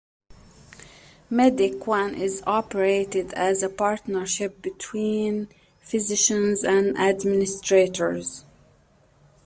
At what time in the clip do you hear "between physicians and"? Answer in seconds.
4.59-6.97